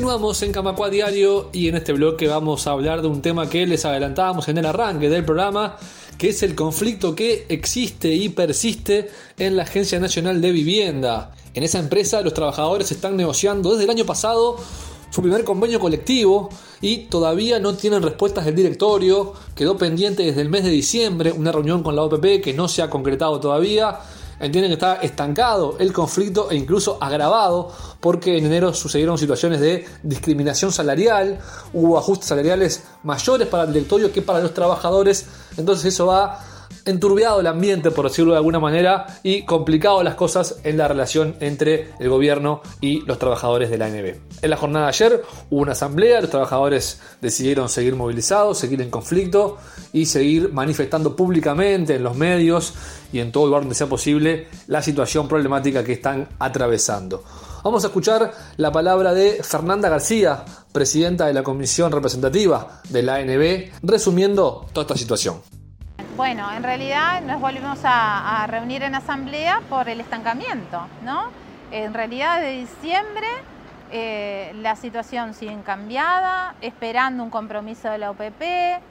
Continuamos 0.00 0.40
en 0.40 0.52
Camacua 0.52 0.88
Diario 0.88 1.50
y 1.52 1.68
en 1.68 1.76
este 1.76 1.92
bloque 1.92 2.26
vamos 2.26 2.66
a 2.66 2.70
hablar 2.70 3.02
de 3.02 3.08
un 3.08 3.20
tema 3.20 3.50
que 3.50 3.66
les 3.66 3.84
adelantábamos 3.84 4.48
en 4.48 4.56
el 4.56 4.64
arranque 4.64 5.10
del 5.10 5.26
programa, 5.26 5.76
que 6.16 6.30
es 6.30 6.42
el 6.42 6.54
conflicto 6.54 7.14
que 7.14 7.44
existe 7.50 8.08
y 8.08 8.30
persiste 8.30 9.10
en 9.36 9.58
la 9.58 9.64
Agencia 9.64 10.00
Nacional 10.00 10.40
de 10.40 10.52
Vivienda. 10.52 11.32
En 11.52 11.64
esa 11.64 11.80
empresa 11.80 12.22
los 12.22 12.32
trabajadores 12.32 12.90
están 12.90 13.14
negociando 13.14 13.72
desde 13.72 13.84
el 13.84 13.90
año 13.90 14.06
pasado 14.06 14.56
su 15.10 15.20
primer 15.20 15.44
convenio 15.44 15.78
colectivo 15.78 16.48
y 16.80 17.00
todavía 17.08 17.58
no 17.58 17.74
tienen 17.74 18.02
respuestas 18.02 18.46
del 18.46 18.56
directorio. 18.56 19.34
Quedó 19.54 19.76
pendiente 19.76 20.22
desde 20.22 20.40
el 20.40 20.48
mes 20.48 20.64
de 20.64 20.70
diciembre 20.70 21.30
una 21.30 21.52
reunión 21.52 21.82
con 21.82 21.94
la 21.94 22.04
OPP 22.04 22.42
que 22.42 22.54
no 22.54 22.68
se 22.68 22.80
ha 22.80 22.88
concretado 22.88 23.38
todavía 23.38 23.98
entienden 24.40 24.70
que 24.70 24.74
está 24.74 24.94
estancado 24.96 25.76
el 25.78 25.92
conflicto 25.92 26.50
e 26.50 26.56
incluso 26.56 26.98
agravado 27.00 27.70
porque 28.00 28.38
en 28.38 28.46
enero 28.46 28.72
sucedieron 28.72 29.18
situaciones 29.18 29.60
de 29.60 29.86
discriminación 30.02 30.72
salarial, 30.72 31.38
hubo 31.72 31.98
ajustes 31.98 32.28
salariales 32.28 32.82
mayores 33.02 33.46
para 33.46 33.64
el 33.64 33.72
directorio 33.72 34.10
que 34.10 34.22
para 34.22 34.40
los 34.40 34.54
trabajadores, 34.54 35.26
entonces 35.56 35.92
eso 35.94 36.06
va 36.06 36.40
enturbiado 36.84 37.40
el 37.40 37.46
ambiente, 37.46 37.90
por 37.90 38.08
decirlo 38.08 38.32
de 38.32 38.38
alguna 38.38 38.58
manera, 38.58 39.18
y 39.22 39.42
complicado 39.42 40.02
las 40.02 40.14
cosas 40.14 40.56
en 40.64 40.78
la 40.78 40.88
relación 40.88 41.36
entre 41.40 41.90
el 41.98 42.08
gobierno 42.08 42.62
y 42.80 43.00
los 43.02 43.18
trabajadores 43.18 43.70
de 43.70 43.78
la 43.78 43.86
ANB. 43.86 44.14
En 44.42 44.50
la 44.50 44.56
jornada 44.56 44.86
de 44.86 44.90
ayer 44.90 45.22
hubo 45.50 45.60
una 45.60 45.72
asamblea, 45.72 46.20
los 46.20 46.30
trabajadores 46.30 47.00
decidieron 47.20 47.68
seguir 47.68 47.96
movilizados, 47.96 48.58
seguir 48.58 48.80
en 48.82 48.90
conflicto 48.90 49.58
y 49.92 50.06
seguir 50.06 50.52
manifestando 50.52 51.14
públicamente 51.16 51.96
en 51.96 52.02
los 52.02 52.16
medios 52.16 52.74
y 53.12 53.18
en 53.18 53.32
todo 53.32 53.46
lugar 53.46 53.62
donde 53.62 53.74
sea 53.74 53.88
posible 53.88 54.48
la 54.66 54.82
situación 54.82 55.28
problemática 55.28 55.84
que 55.84 55.94
están 55.94 56.28
atravesando. 56.38 57.22
Vamos 57.62 57.84
a 57.84 57.88
escuchar 57.88 58.32
la 58.56 58.72
palabra 58.72 59.12
de 59.12 59.42
Fernanda 59.42 59.90
García, 59.90 60.44
presidenta 60.72 61.26
de 61.26 61.34
la 61.34 61.42
Comisión 61.42 61.92
Representativa 61.92 62.80
de 62.88 63.02
la 63.02 63.16
ANB, 63.16 63.70
resumiendo 63.82 64.66
toda 64.72 64.82
esta 64.82 64.96
situación. 64.96 65.59
Bueno, 66.20 66.52
en 66.52 66.62
realidad 66.62 67.22
nos 67.22 67.40
volvimos 67.40 67.78
a, 67.82 68.46
reunir 68.46 68.82
en 68.82 68.94
asamblea 68.94 69.62
por 69.70 69.88
el 69.88 70.02
estancamiento, 70.02 70.82
¿no? 71.02 71.30
En 71.72 71.94
realidad 71.94 72.42
de 72.42 72.58
diciembre 72.58 73.26
eh, 73.90 74.52
la 74.56 74.76
situación 74.76 75.32
sigue 75.32 75.56
cambiada, 75.64 76.56
esperando 76.60 77.24
un 77.24 77.30
compromiso 77.30 77.88
de 77.88 77.96
la 77.96 78.10
OPP, 78.10 78.82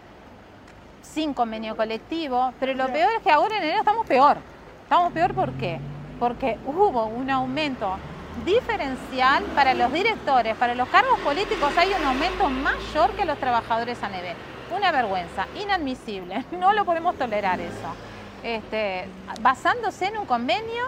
sin 1.03 1.35
convenio 1.35 1.77
colectivo, 1.77 2.51
pero 2.59 2.73
lo 2.73 2.87
peor 2.87 3.11
es 3.17 3.21
que 3.21 3.29
ahora 3.29 3.57
en 3.57 3.63
enero 3.63 3.77
estamos 3.81 4.07
peor. 4.07 4.37
Estamos 4.81 5.13
peor 5.13 5.35
¿por 5.35 5.51
qué? 5.51 5.79
Porque 6.19 6.57
hubo 6.65 7.05
un 7.05 7.29
aumento 7.29 7.95
diferencial 8.43 9.43
para 9.53 9.75
los 9.75 9.93
directores, 9.93 10.55
para 10.55 10.73
los 10.73 10.89
cargos 10.89 11.19
políticos 11.19 11.77
hay 11.77 11.89
un 11.89 12.07
aumento 12.07 12.49
mayor 12.49 13.11
que 13.11 13.23
los 13.23 13.37
trabajadores 13.37 14.01
a 14.01 14.09
nivel 14.09 14.35
una 14.75 14.91
vergüenza, 14.91 15.47
inadmisible, 15.61 16.45
no 16.51 16.73
lo 16.73 16.85
podemos 16.85 17.15
tolerar 17.15 17.59
eso. 17.59 17.95
Este, 18.43 19.07
basándose 19.41 20.07
en 20.07 20.17
un 20.17 20.25
convenio 20.25 20.85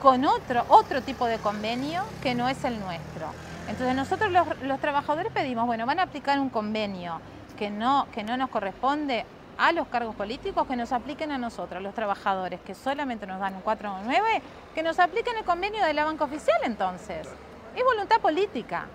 con 0.00 0.24
otro, 0.24 0.64
otro 0.68 1.02
tipo 1.02 1.26
de 1.26 1.38
convenio 1.38 2.02
que 2.22 2.34
no 2.34 2.48
es 2.48 2.64
el 2.64 2.78
nuestro. 2.80 3.26
Entonces 3.68 3.94
nosotros 3.94 4.32
los, 4.32 4.80
trabajadores 4.80 5.32
pedimos, 5.32 5.66
bueno, 5.66 5.86
van 5.86 6.00
a 6.00 6.02
aplicar 6.02 6.38
un 6.40 6.50
convenio 6.50 7.20
que 7.58 7.70
no, 7.70 8.06
que 8.12 8.24
no 8.24 8.36
nos 8.36 8.50
corresponde 8.50 9.24
a 9.58 9.72
los 9.72 9.86
cargos 9.88 10.16
políticos, 10.16 10.66
que 10.66 10.76
nos 10.76 10.92
apliquen 10.92 11.30
a 11.30 11.38
nosotros, 11.38 11.82
los 11.82 11.94
trabajadores, 11.94 12.60
que 12.60 12.74
solamente 12.74 13.26
nos 13.26 13.38
dan 13.38 13.54
un 13.54 13.60
4 13.60 13.92
o 13.92 13.98
9, 14.04 14.42
que 14.74 14.82
nos 14.82 14.98
apliquen 14.98 15.36
el 15.36 15.44
convenio 15.44 15.84
de 15.84 15.94
la 15.94 16.04
banca 16.04 16.24
oficial 16.24 16.58
entonces. 16.64 17.28
Es 17.76 17.84
voluntad 17.84 18.20
política. 18.20 18.86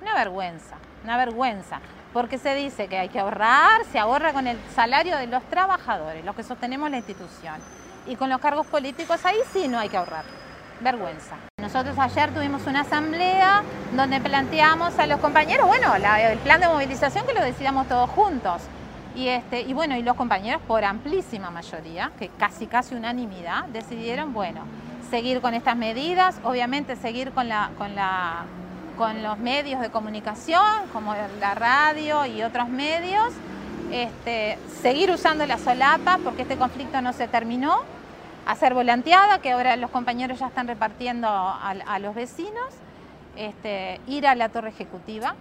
Una 0.00 0.14
vergüenza, 0.14 0.76
una 1.04 1.16
vergüenza 1.16 1.80
porque 2.12 2.38
se 2.38 2.54
dice 2.54 2.88
que 2.88 2.98
hay 2.98 3.08
que 3.08 3.20
ahorrar, 3.20 3.84
se 3.92 3.98
ahorra 3.98 4.32
con 4.32 4.46
el 4.46 4.58
salario 4.74 5.16
de 5.16 5.26
los 5.26 5.42
trabajadores, 5.44 6.24
los 6.24 6.34
que 6.34 6.42
sostenemos 6.42 6.90
la 6.90 6.96
institución. 6.96 7.54
Y 8.06 8.16
con 8.16 8.30
los 8.30 8.40
cargos 8.40 8.66
políticos 8.66 9.24
ahí 9.24 9.36
sí 9.52 9.68
no 9.68 9.78
hay 9.78 9.88
que 9.88 9.98
ahorrar. 9.98 10.24
Vergüenza. 10.80 11.36
Nosotros 11.60 11.98
ayer 11.98 12.32
tuvimos 12.32 12.66
una 12.66 12.80
asamblea 12.80 13.62
donde 13.94 14.20
planteamos 14.20 14.98
a 14.98 15.06
los 15.06 15.20
compañeros, 15.20 15.66
bueno, 15.66 15.94
el 15.94 16.38
plan 16.38 16.60
de 16.60 16.68
movilización 16.68 17.26
que 17.26 17.34
lo 17.34 17.42
decidamos 17.42 17.88
todos 17.88 18.08
juntos. 18.10 18.62
Y, 19.14 19.28
este, 19.28 19.62
y 19.62 19.72
bueno, 19.72 19.96
y 19.96 20.02
los 20.02 20.16
compañeros 20.16 20.62
por 20.66 20.84
amplísima 20.84 21.50
mayoría, 21.50 22.12
que 22.18 22.28
casi 22.28 22.68
casi 22.68 22.94
unanimidad, 22.94 23.64
decidieron, 23.66 24.32
bueno, 24.32 24.60
seguir 25.10 25.40
con 25.40 25.54
estas 25.54 25.76
medidas, 25.76 26.38
obviamente 26.44 26.94
seguir 26.94 27.32
con 27.32 27.48
la, 27.48 27.70
con 27.76 27.94
la 27.94 28.44
con 28.98 29.22
los 29.22 29.38
medios 29.38 29.80
de 29.80 29.90
comunicación, 29.90 30.88
como 30.92 31.14
la 31.40 31.54
radio 31.54 32.26
y 32.26 32.42
otros 32.42 32.68
medios, 32.68 33.32
este, 33.92 34.58
seguir 34.82 35.10
usando 35.12 35.46
la 35.46 35.56
solapa 35.56 36.18
porque 36.22 36.42
este 36.42 36.56
conflicto 36.56 37.00
no 37.00 37.12
se 37.12 37.28
terminó, 37.28 37.78
hacer 38.44 38.74
volanteada, 38.74 39.40
que 39.40 39.52
ahora 39.52 39.76
los 39.76 39.90
compañeros 39.90 40.40
ya 40.40 40.48
están 40.48 40.66
repartiendo 40.66 41.28
a, 41.28 41.98
los 42.00 42.14
vecinos, 42.14 42.74
este, 43.36 44.00
ir 44.08 44.26
a 44.26 44.34
la 44.34 44.48
torre 44.48 44.70
ejecutiva. 44.70 45.36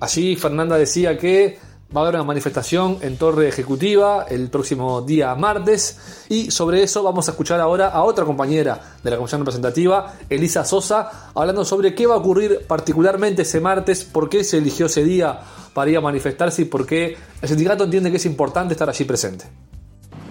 Allí 0.00 0.34
Fernanda 0.34 0.76
decía 0.76 1.16
que 1.16 1.60
Va 1.94 2.00
a 2.00 2.04
haber 2.04 2.14
una 2.14 2.24
manifestación 2.24 2.96
en 3.02 3.18
Torre 3.18 3.48
Ejecutiva 3.48 4.24
el 4.26 4.48
próximo 4.48 5.02
día 5.02 5.34
martes 5.34 6.24
y 6.30 6.50
sobre 6.50 6.82
eso 6.82 7.02
vamos 7.02 7.28
a 7.28 7.32
escuchar 7.32 7.60
ahora 7.60 7.88
a 7.88 8.02
otra 8.04 8.24
compañera 8.24 8.80
de 9.02 9.10
la 9.10 9.18
Comisión 9.18 9.42
Representativa, 9.42 10.14
Elisa 10.30 10.64
Sosa, 10.64 11.30
hablando 11.34 11.66
sobre 11.66 11.94
qué 11.94 12.06
va 12.06 12.14
a 12.14 12.16
ocurrir 12.16 12.60
particularmente 12.66 13.42
ese 13.42 13.60
martes, 13.60 14.04
por 14.04 14.30
qué 14.30 14.42
se 14.42 14.56
eligió 14.56 14.86
ese 14.86 15.04
día 15.04 15.40
para 15.74 15.90
ir 15.90 15.98
a 15.98 16.00
manifestarse 16.00 16.62
y 16.62 16.64
por 16.64 16.86
qué 16.86 17.14
el 17.42 17.48
sindicato 17.48 17.84
entiende 17.84 18.10
que 18.10 18.16
es 18.16 18.24
importante 18.24 18.72
estar 18.72 18.88
allí 18.88 19.04
presente. 19.04 19.44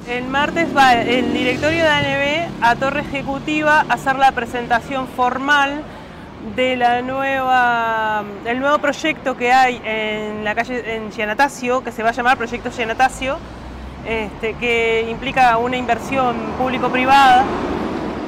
El 0.09 0.25
martes 0.29 0.67
va 0.75 0.95
el 0.95 1.31
directorio 1.31 1.83
de 1.83 1.89
ANB 1.89 2.63
a 2.63 2.75
Torre 2.75 3.01
Ejecutiva 3.01 3.81
a 3.81 3.93
hacer 3.93 4.15
la 4.15 4.31
presentación 4.31 5.07
formal 5.07 5.83
de 6.55 6.75
la 6.75 7.01
nueva, 7.01 8.23
el 8.45 8.59
nuevo 8.59 8.79
proyecto 8.79 9.37
que 9.37 9.51
hay 9.51 9.81
en 9.85 10.43
la 10.43 10.55
calle 10.55 10.95
en 10.95 11.11
Giannatasio, 11.11 11.83
que 11.83 11.91
se 11.91 12.03
va 12.03 12.09
a 12.09 12.13
llamar 12.13 12.37
Proyecto 12.37 12.71
Giannatasio, 12.71 13.37
este, 14.05 14.55
que 14.55 15.07
implica 15.09 15.57
una 15.57 15.77
inversión 15.77 16.35
público-privada. 16.57 17.45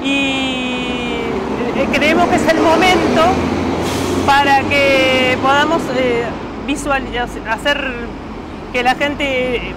Y 0.04 1.18
eh, 1.76 1.88
creemos 1.92 2.28
que 2.30 2.36
es 2.36 2.48
el 2.48 2.60
momento 2.60 3.24
para 4.26 4.62
que 4.62 5.38
podamos 5.42 5.82
eh, 5.96 6.24
visualizar, 6.68 7.28
hacer 7.50 7.92
que 8.72 8.84
la 8.84 8.96
gente 8.96 9.56
eh, 9.56 9.74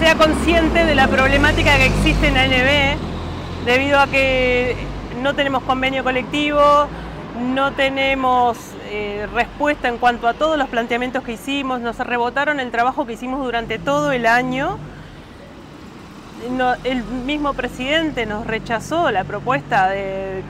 sea 0.00 0.14
consciente 0.14 0.84
de 0.84 0.94
la 0.94 1.08
problemática 1.08 1.76
que 1.76 1.86
existe 1.86 2.28
en 2.28 2.36
ANB 2.36 3.66
debido 3.66 3.98
a 3.98 4.06
que 4.06 4.76
no 5.22 5.34
tenemos 5.34 5.62
convenio 5.62 6.04
colectivo, 6.04 6.86
no 7.34 7.72
tenemos 7.72 8.56
eh, 8.90 9.26
respuesta 9.34 9.88
en 9.88 9.98
cuanto 9.98 10.28
a 10.28 10.34
todos 10.34 10.56
los 10.56 10.68
planteamientos 10.68 11.24
que 11.24 11.32
hicimos, 11.32 11.80
nos 11.80 11.98
rebotaron 11.98 12.60
el 12.60 12.70
trabajo 12.70 13.06
que 13.06 13.14
hicimos 13.14 13.44
durante 13.44 13.78
todo 13.78 14.12
el 14.12 14.26
año. 14.26 14.78
el 16.84 17.04
mismo 17.04 17.54
presidente 17.54 18.26
nos 18.26 18.46
rechazó 18.46 19.10
la 19.10 19.24
propuesta 19.24 19.88
de, 19.88 20.42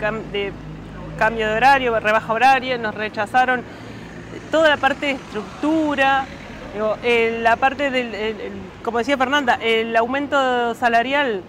cambio 1.18 1.48
de 1.48 1.54
horario, 1.54 1.98
rebaja 1.98 2.32
horaria, 2.32 2.76
nos 2.76 2.94
rechazaron 2.94 3.62
toda 4.50 4.68
la 4.68 4.76
parte 4.76 5.06
de 5.06 5.12
estructura, 5.12 6.26
eh, 7.02 7.38
la 7.40 7.56
parte 7.56 7.90
del, 7.90 8.12
como 8.82 8.98
decía 8.98 9.16
Fernanda, 9.16 9.58
el 9.62 9.96
aumento 9.96 10.74
salarial 10.74 11.42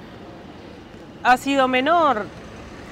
ha 1.24 1.38
sido 1.38 1.68
menor 1.68 2.26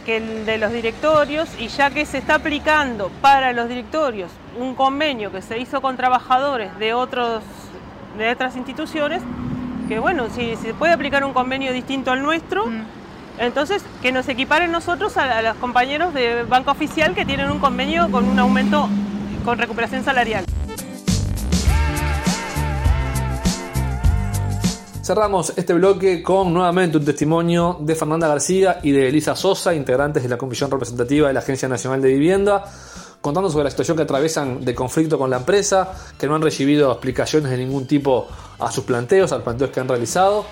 que 0.05 0.17
el 0.17 0.45
de 0.45 0.57
los 0.57 0.71
directorios 0.71 1.49
y 1.59 1.67
ya 1.67 1.89
que 1.89 2.05
se 2.05 2.17
está 2.17 2.35
aplicando 2.35 3.09
para 3.21 3.53
los 3.53 3.67
directorios 3.69 4.31
un 4.59 4.75
convenio 4.75 5.31
que 5.31 5.41
se 5.41 5.59
hizo 5.59 5.81
con 5.81 5.97
trabajadores 5.97 6.77
de, 6.77 6.93
otros, 6.93 7.43
de 8.17 8.29
otras 8.29 8.55
instituciones, 8.55 9.21
que 9.87 9.99
bueno, 9.99 10.27
si 10.29 10.55
se 10.57 10.73
puede 10.73 10.93
aplicar 10.93 11.23
un 11.23 11.33
convenio 11.33 11.73
distinto 11.73 12.11
al 12.11 12.21
nuestro, 12.21 12.67
mm. 12.67 12.81
entonces 13.39 13.83
que 14.01 14.11
nos 14.11 14.27
equiparen 14.27 14.71
nosotros 14.71 15.17
a, 15.17 15.37
a 15.37 15.41
los 15.41 15.55
compañeros 15.57 16.13
de 16.13 16.43
banca 16.43 16.71
oficial 16.71 17.15
que 17.15 17.25
tienen 17.25 17.49
un 17.49 17.59
convenio 17.59 18.09
con 18.11 18.27
un 18.27 18.39
aumento 18.39 18.89
con 19.43 19.57
recuperación 19.57 20.03
salarial. 20.03 20.45
Cerramos 25.03 25.51
este 25.57 25.73
bloque 25.73 26.23
con 26.23 26.53
nuevamente 26.53 26.97
un 26.97 27.03
testimonio 27.03 27.77
de 27.81 27.93
Fernanda 27.93 28.25
García 28.25 28.79
y 28.83 28.93
de 28.93 29.09
Elisa 29.09 29.35
Sosa, 29.35 29.73
integrantes 29.73 30.23
de 30.23 30.29
la 30.29 30.37
Comisión 30.37 30.71
Representativa 30.71 31.27
de 31.27 31.33
la 31.33 31.41
Agencia 31.41 31.67
Nacional 31.67 32.01
de 32.01 32.13
Vivienda, 32.13 32.63
contando 33.19 33.49
sobre 33.49 33.65
la 33.65 33.69
situación 33.69 33.97
que 33.97 34.03
atraviesan 34.03 34.63
de 34.63 34.73
conflicto 34.73 35.17
con 35.17 35.29
la 35.29 35.35
empresa, 35.35 35.93
que 36.17 36.25
no 36.25 36.35
han 36.35 36.41
recibido 36.41 36.89
explicaciones 36.89 37.51
de 37.51 37.57
ningún 37.57 37.85
tipo 37.85 38.29
a 38.57 38.71
sus 38.71 38.85
planteos, 38.85 39.33
a 39.33 39.35
los 39.35 39.43
planteos 39.43 39.71
que 39.71 39.81
han 39.81 39.89
realizado, 39.89 40.45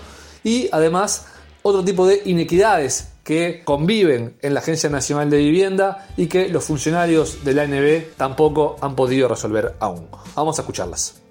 y 0.44 0.68
además 0.74 1.28
otro 1.62 1.82
tipo 1.86 2.06
de 2.06 2.22
inequidades 2.26 3.14
que 3.24 3.62
conviven 3.64 4.36
en 4.42 4.54
la 4.54 4.60
Agencia 4.60 4.90
Nacional 4.90 5.30
de 5.30 5.38
Vivienda 5.38 6.10
y 6.18 6.28
que 6.28 6.50
los 6.50 6.66
funcionarios 6.66 7.46
de 7.46 7.54
la 7.54 7.62
ANB 7.62 8.18
tampoco 8.18 8.76
han 8.82 8.98
podido 8.98 9.30
resolver 9.30 9.76
aún. 9.80 10.10
Vamos 10.36 10.60
a 10.60 10.64
escucharlas. 10.64 11.22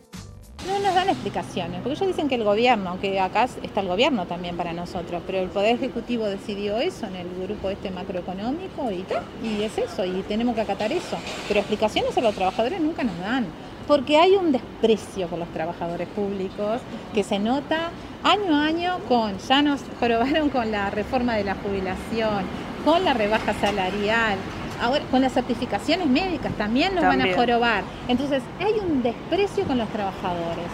Explicaciones, 1.10 1.80
porque 1.82 1.96
ellos 1.96 2.06
dicen 2.06 2.28
que 2.28 2.36
el 2.36 2.44
gobierno, 2.44 2.90
aunque 2.90 3.18
acá 3.18 3.48
está 3.62 3.80
el 3.80 3.88
gobierno 3.88 4.26
también 4.26 4.56
para 4.56 4.72
nosotros, 4.72 5.22
pero 5.26 5.38
el 5.38 5.48
Poder 5.48 5.74
Ejecutivo 5.74 6.26
decidió 6.26 6.78
eso 6.78 7.06
en 7.06 7.16
el 7.16 7.28
grupo 7.42 7.68
este 7.68 7.90
macroeconómico 7.90 8.90
y 8.92 9.02
tal, 9.02 9.22
y 9.42 9.62
es 9.64 9.76
eso, 9.76 10.04
y 10.04 10.22
tenemos 10.28 10.54
que 10.54 10.60
acatar 10.60 10.92
eso. 10.92 11.18
Pero 11.48 11.60
explicaciones 11.60 12.16
a 12.16 12.20
los 12.20 12.34
trabajadores 12.34 12.80
nunca 12.80 13.02
nos 13.02 13.18
dan, 13.18 13.46
porque 13.88 14.18
hay 14.18 14.36
un 14.36 14.52
desprecio 14.52 15.26
por 15.26 15.40
los 15.40 15.48
trabajadores 15.48 16.06
públicos 16.08 16.80
que 17.12 17.24
se 17.24 17.40
nota 17.40 17.90
año 18.22 18.54
a 18.54 18.66
año 18.66 18.98
con, 19.08 19.36
ya 19.38 19.62
nos 19.62 19.80
probaron 19.98 20.48
con 20.48 20.70
la 20.70 20.90
reforma 20.90 21.34
de 21.34 21.44
la 21.44 21.56
jubilación, 21.56 22.44
con 22.84 23.04
la 23.04 23.14
rebaja 23.14 23.52
salarial, 23.54 24.38
ahora 24.80 25.04
con 25.10 25.20
las 25.20 25.32
certificaciones 25.32 26.06
médicas 26.06 26.52
también 26.54 26.94
nos 26.94 27.04
van 27.04 27.20
a 27.20 27.34
jorobar. 27.34 27.82
Entonces 28.08 28.42
hay 28.60 28.74
un 28.80 29.02
desprecio 29.02 29.64
con 29.64 29.76
los 29.76 29.88
trabajadores. 29.88 30.66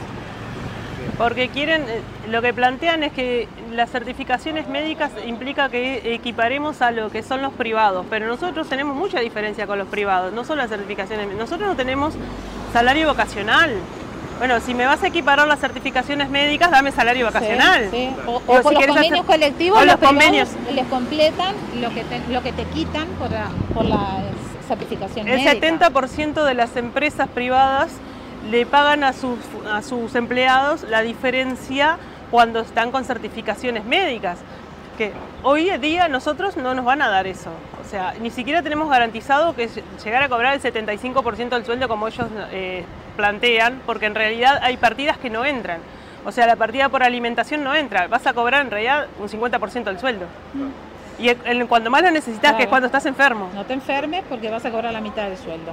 Porque 1.18 1.48
quieren, 1.48 1.82
eh, 1.82 2.00
lo 2.30 2.42
que 2.42 2.52
plantean 2.52 3.02
es 3.02 3.12
que 3.12 3.48
las 3.72 3.90
certificaciones 3.90 4.68
médicas 4.68 5.10
implica 5.26 5.68
que 5.70 6.14
equiparemos 6.14 6.82
a 6.82 6.90
lo 6.90 7.10
que 7.10 7.22
son 7.22 7.40
los 7.40 7.52
privados, 7.54 8.04
pero 8.10 8.26
nosotros 8.26 8.68
tenemos 8.68 8.94
mucha 8.96 9.20
diferencia 9.20 9.66
con 9.66 9.78
los 9.78 9.88
privados, 9.88 10.32
no 10.32 10.44
son 10.44 10.58
las 10.58 10.68
certificaciones, 10.68 11.28
nosotros 11.34 11.68
no 11.68 11.76
tenemos 11.76 12.14
salario 12.72 13.08
vocacional. 13.08 13.72
Bueno, 14.38 14.60
si 14.60 14.74
me 14.74 14.84
vas 14.84 15.02
a 15.02 15.06
equiparar 15.06 15.48
las 15.48 15.60
certificaciones 15.60 16.28
médicas, 16.28 16.70
dame 16.70 16.92
salario 16.92 17.24
vacacional. 17.24 17.88
O, 18.26 18.40
por 18.40 18.74
los 18.74 18.84
convenios 18.84 19.24
colectivos, 19.24 19.86
los, 19.86 19.96
convenios 19.96 20.50
les 20.74 20.86
completan 20.88 21.54
lo 21.80 21.88
que 21.94 22.04
te, 22.04 22.20
lo 22.30 22.42
que 22.42 22.52
te 22.52 22.64
quitan 22.64 23.06
por 23.18 23.30
la, 23.30 23.48
por 23.72 23.86
la 23.86 24.18
certificación 24.68 25.28
El 25.28 25.40
70% 25.40 26.44
de 26.44 26.54
las 26.54 26.76
empresas 26.76 27.28
privadas 27.28 27.92
le 28.50 28.66
pagan 28.66 29.04
a 29.04 29.12
sus, 29.12 29.38
a 29.70 29.82
sus 29.82 30.14
empleados 30.14 30.82
la 30.82 31.02
diferencia 31.02 31.98
cuando 32.30 32.60
están 32.60 32.90
con 32.90 33.04
certificaciones 33.04 33.84
médicas. 33.84 34.38
Que 34.98 35.12
hoy 35.42 35.68
en 35.68 35.80
día 35.80 36.08
nosotros 36.08 36.56
no 36.56 36.74
nos 36.74 36.84
van 36.84 37.02
a 37.02 37.08
dar 37.08 37.26
eso. 37.26 37.50
O 37.84 37.88
sea, 37.88 38.14
ni 38.20 38.30
siquiera 38.30 38.62
tenemos 38.62 38.88
garantizado 38.88 39.54
que 39.54 39.68
llegar 40.02 40.22
a 40.22 40.28
cobrar 40.28 40.54
el 40.54 40.62
75% 40.62 41.50
del 41.50 41.64
sueldo 41.64 41.88
como 41.88 42.08
ellos 42.08 42.26
eh, 42.50 42.84
plantean, 43.16 43.82
porque 43.84 44.06
en 44.06 44.14
realidad 44.14 44.58
hay 44.62 44.76
partidas 44.76 45.18
que 45.18 45.28
no 45.28 45.44
entran. 45.44 45.80
O 46.24 46.32
sea, 46.32 46.46
la 46.46 46.56
partida 46.56 46.88
por 46.88 47.02
alimentación 47.02 47.62
no 47.62 47.74
entra, 47.74 48.08
vas 48.08 48.26
a 48.26 48.32
cobrar 48.32 48.62
en 48.62 48.70
realidad 48.70 49.06
un 49.20 49.28
50% 49.28 49.84
del 49.84 50.00
sueldo. 50.00 50.26
Mm. 50.54 51.22
Y 51.22 51.64
cuando 51.66 51.88
más 51.88 52.02
lo 52.02 52.10
necesitas, 52.10 52.54
que 52.54 52.64
es 52.64 52.68
cuando 52.68 52.86
estás 52.86 53.06
enfermo. 53.06 53.48
No 53.54 53.64
te 53.64 53.74
enfermes 53.74 54.24
porque 54.28 54.50
vas 54.50 54.64
a 54.64 54.70
cobrar 54.70 54.92
la 54.92 55.00
mitad 55.00 55.28
del 55.28 55.38
sueldo. 55.38 55.72